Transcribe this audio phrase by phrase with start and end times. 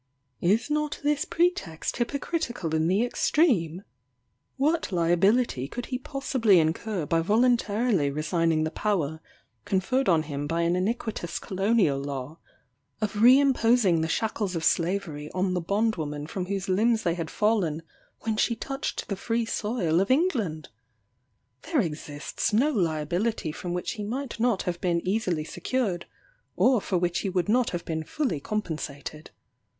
[0.41, 3.83] Is not this pretext hypocritical in the extreme?
[4.57, 9.21] What liability could he possibly incur by voluntarily resigning the power,
[9.63, 12.39] conferred on him by an iniquitous colonial law,
[12.99, 17.29] of re imposing the shackles of slavery on the bondwoman from whose limbs they had
[17.29, 17.83] fallen
[18.21, 20.69] when she touched the free soil of England?
[21.61, 26.07] There exists no liability from which he might not have been easily secured,
[26.55, 29.29] or for which he would not have been fully compensated.